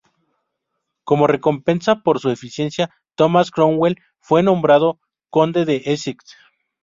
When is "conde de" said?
5.29-5.83